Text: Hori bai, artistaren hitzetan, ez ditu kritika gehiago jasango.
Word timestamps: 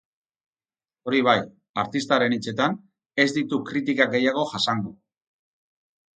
Hori 1.09 1.19
bai, 1.27 1.35
artistaren 1.81 2.35
hitzetan, 2.39 2.79
ez 3.25 3.27
ditu 3.37 3.61
kritika 3.69 4.09
gehiago 4.17 4.49
jasango. 4.55 4.97